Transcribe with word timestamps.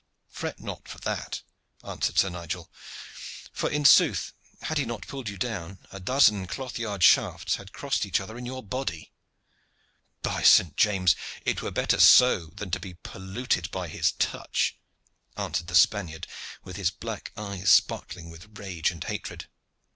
"Fret 0.29 0.59
not 0.59 0.87
for 0.87 0.97
that," 1.01 1.43
answered 1.83 2.17
Sir 2.17 2.29
Nigel. 2.29 2.71
"For, 3.53 3.69
in 3.69 3.85
sooth, 3.85 4.33
had 4.63 4.79
he 4.79 4.85
not 4.85 5.05
pulled 5.05 5.29
you 5.29 5.37
down, 5.37 5.77
a 5.91 5.99
dozen 5.99 6.47
cloth 6.47 6.79
yard 6.79 7.03
shafts 7.03 7.57
had 7.57 7.71
crossed 7.71 8.03
each 8.03 8.19
other 8.19 8.35
in 8.35 8.47
your 8.47 8.63
body." 8.63 9.11
"By 10.23 10.41
St. 10.41 10.75
James! 10.75 11.15
it 11.45 11.61
were 11.61 11.69
better 11.69 11.99
so 11.99 12.47
than 12.47 12.71
to 12.71 12.79
be 12.79 12.95
polluted 12.95 13.69
by 13.69 13.89
his 13.89 14.13
touch," 14.13 14.75
answered 15.37 15.67
the 15.67 15.75
Spaniard, 15.75 16.25
with 16.63 16.77
his 16.77 16.89
black 16.89 17.31
eyes 17.37 17.69
sparkling 17.69 18.31
with 18.31 18.57
rage 18.57 18.89
and 18.89 19.03
hatred. 19.03 19.49